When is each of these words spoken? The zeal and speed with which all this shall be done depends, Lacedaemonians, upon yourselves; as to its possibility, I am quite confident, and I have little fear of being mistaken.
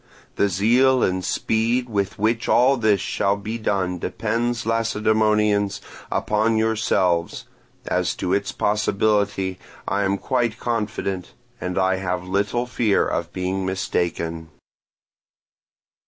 The 0.35 0.49
zeal 0.49 1.03
and 1.03 1.23
speed 1.23 1.87
with 1.87 2.17
which 2.17 2.49
all 2.49 2.75
this 2.75 2.99
shall 2.99 3.37
be 3.37 3.59
done 3.59 3.99
depends, 3.99 4.65
Lacedaemonians, 4.65 5.79
upon 6.11 6.57
yourselves; 6.57 7.45
as 7.85 8.15
to 8.15 8.33
its 8.33 8.51
possibility, 8.51 9.59
I 9.87 10.01
am 10.01 10.17
quite 10.17 10.57
confident, 10.59 11.33
and 11.59 11.77
I 11.77 11.97
have 11.97 12.27
little 12.27 12.65
fear 12.65 13.05
of 13.07 13.31
being 13.31 13.63
mistaken. 13.63 14.49